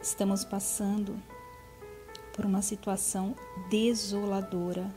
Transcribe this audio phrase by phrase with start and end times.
[0.00, 1.22] estamos passando
[2.34, 3.36] por uma situação
[3.68, 4.90] desoladora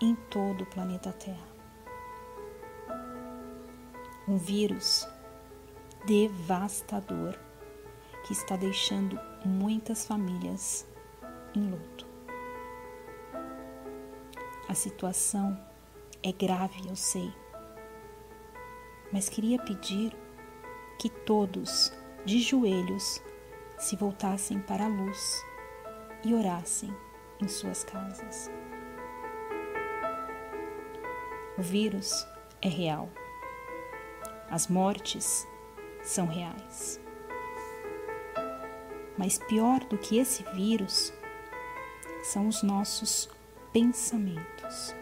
[0.00, 1.52] em todo o planeta Terra.
[4.26, 5.06] Um vírus
[6.06, 7.38] devastador
[8.26, 10.86] que está deixando muitas famílias
[11.54, 12.06] em luto.
[14.68, 15.60] A situação
[16.22, 17.30] é grave, eu sei,
[19.12, 20.16] mas queria pedir
[20.98, 21.92] que todos,
[22.24, 23.20] de joelhos,
[23.82, 25.44] se voltassem para a luz
[26.24, 26.96] e orassem
[27.40, 28.48] em suas casas.
[31.58, 32.24] O vírus
[32.62, 33.10] é real.
[34.48, 35.44] As mortes
[36.00, 37.00] são reais.
[39.18, 41.12] Mas pior do que esse vírus
[42.22, 43.28] são os nossos
[43.72, 44.94] pensamentos.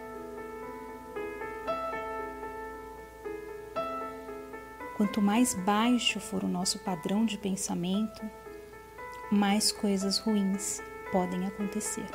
[4.97, 8.21] Quanto mais baixo for o nosso padrão de pensamento,
[9.31, 12.07] mais coisas ruins podem acontecer.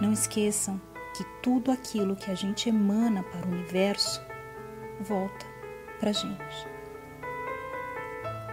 [0.00, 0.80] Não esqueçam
[1.16, 4.20] que tudo aquilo que a gente emana para o universo
[5.00, 5.46] volta
[5.98, 6.68] para a gente.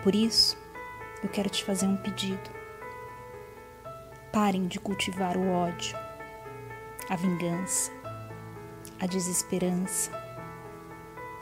[0.02, 0.58] Por isso,
[1.22, 2.50] eu quero te fazer um pedido.
[4.32, 5.98] Parem de cultivar o ódio,
[7.10, 7.92] a vingança,
[9.00, 10.12] a desesperança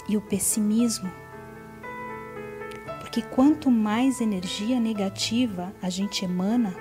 [0.07, 1.11] e o pessimismo.
[3.11, 6.73] Porque quanto mais energia negativa a gente emana,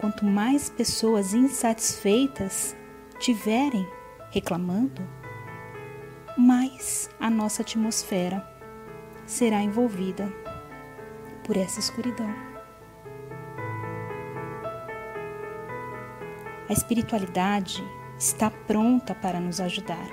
[0.00, 2.74] quanto mais pessoas insatisfeitas
[3.18, 3.86] tiverem
[4.30, 5.06] reclamando,
[6.34, 8.42] mais a nossa atmosfera
[9.26, 10.32] será envolvida
[11.44, 12.34] por essa escuridão.
[16.70, 17.84] A espiritualidade
[18.18, 20.08] está pronta para nos ajudar,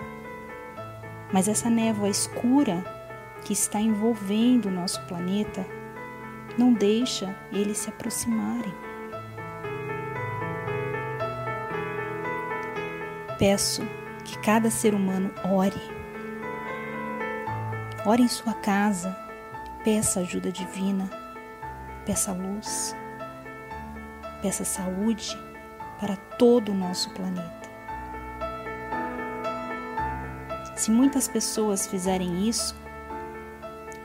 [1.31, 2.96] mas essa névoa escura
[3.47, 5.65] que está envolvendo o nosso planeta
[6.57, 8.73] não deixa eles se aproximarem.
[13.39, 13.87] Peço
[14.25, 15.81] que cada ser humano ore.
[18.05, 19.17] Ore em sua casa,
[19.81, 21.09] peça ajuda divina
[22.05, 22.93] Peça luz,
[24.41, 25.37] peça saúde
[25.99, 27.69] para todo o nosso planeta.
[30.73, 32.73] Se muitas pessoas fizerem isso,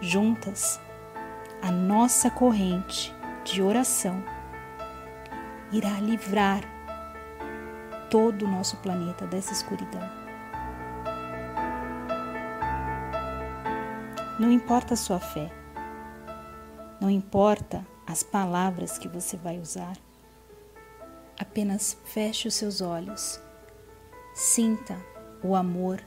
[0.02, 0.80] juntas,
[1.62, 3.14] a nossa corrente
[3.44, 4.20] de oração
[5.70, 6.60] irá livrar
[8.10, 10.02] todo o nosso planeta dessa escuridão.
[14.40, 15.52] Não importa a sua fé,
[17.00, 19.96] não importa as palavras que você vai usar.
[21.38, 23.40] Apenas feche os seus olhos,
[24.34, 24.96] sinta
[25.44, 26.00] o amor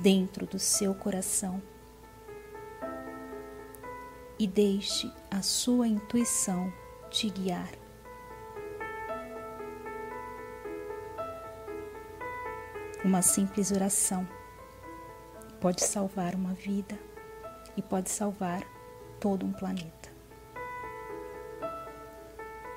[0.00, 1.62] dentro do seu coração
[4.42, 6.72] e deixe a sua intuição
[7.08, 7.70] te guiar.
[13.04, 14.28] Uma simples oração
[15.60, 16.98] pode salvar uma vida
[17.76, 18.62] e pode salvar
[19.20, 20.10] todo um planeta.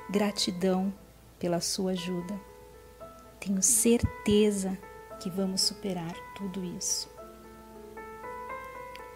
[0.07, 0.93] Gratidão
[1.39, 2.39] pela sua ajuda.
[3.39, 4.77] Tenho certeza
[5.19, 7.09] que vamos superar tudo isso.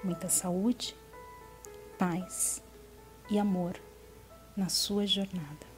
[0.04, 0.96] Muita saúde,
[2.00, 2.64] paz
[3.30, 3.74] e amor
[4.56, 5.69] na sua jornada.